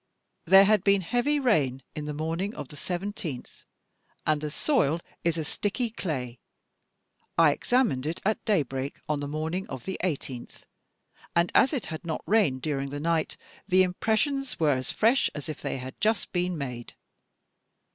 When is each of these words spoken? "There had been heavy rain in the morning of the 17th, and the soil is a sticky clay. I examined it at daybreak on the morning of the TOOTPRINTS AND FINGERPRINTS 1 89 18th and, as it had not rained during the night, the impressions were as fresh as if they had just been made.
"There 0.45 0.63
had 0.65 0.83
been 0.83 1.01
heavy 1.01 1.39
rain 1.39 1.83
in 1.93 2.05
the 2.05 2.13
morning 2.15 2.55
of 2.55 2.69
the 2.69 2.75
17th, 2.75 3.65
and 4.25 4.41
the 4.41 4.49
soil 4.49 4.99
is 5.23 5.37
a 5.37 5.43
sticky 5.43 5.91
clay. 5.91 6.39
I 7.37 7.51
examined 7.51 8.07
it 8.07 8.19
at 8.25 8.43
daybreak 8.43 8.99
on 9.07 9.19
the 9.19 9.27
morning 9.27 9.69
of 9.69 9.83
the 9.85 9.99
TOOTPRINTS 10.01 10.65
AND 11.35 11.51
FINGERPRINTS 11.51 11.53
1 11.53 11.53
89 11.53 11.53
18th 11.53 11.53
and, 11.53 11.63
as 11.63 11.73
it 11.73 11.85
had 11.91 12.03
not 12.07 12.23
rained 12.25 12.61
during 12.63 12.89
the 12.89 12.99
night, 12.99 13.37
the 13.67 13.83
impressions 13.83 14.59
were 14.59 14.71
as 14.71 14.91
fresh 14.91 15.29
as 15.35 15.47
if 15.47 15.61
they 15.61 15.77
had 15.77 16.01
just 16.01 16.31
been 16.31 16.57
made. 16.57 16.95